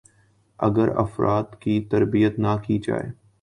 ا 0.59 0.67
گر 0.75 0.89
افراد 1.03 1.47
کی 1.61 1.75
تربیت 1.91 2.33
نہ 2.39 2.53
کی 2.63 2.77
جائے 2.85 3.07